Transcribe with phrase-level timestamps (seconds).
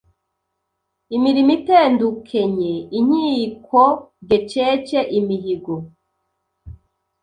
[1.15, 3.81] imirimo itendukenye: inkiko
[4.29, 5.75] gecece, imihigo